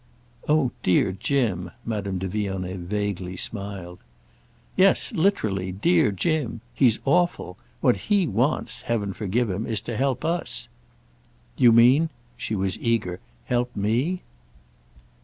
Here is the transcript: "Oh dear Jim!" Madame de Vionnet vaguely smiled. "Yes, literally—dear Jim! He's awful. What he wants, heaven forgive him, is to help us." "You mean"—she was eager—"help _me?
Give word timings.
"Oh 0.49 0.71
dear 0.81 1.11
Jim!" 1.11 1.69
Madame 1.85 2.17
de 2.17 2.27
Vionnet 2.27 2.79
vaguely 2.79 3.37
smiled. 3.37 3.99
"Yes, 4.75 5.11
literally—dear 5.13 6.11
Jim! 6.11 6.59
He's 6.73 6.97
awful. 7.05 7.59
What 7.81 7.97
he 8.09 8.25
wants, 8.25 8.81
heaven 8.81 9.13
forgive 9.13 9.47
him, 9.51 9.67
is 9.67 9.79
to 9.81 9.95
help 9.95 10.25
us." 10.25 10.67
"You 11.55 11.71
mean"—she 11.71 12.55
was 12.55 12.79
eager—"help 12.79 13.75
_me? 13.77 14.21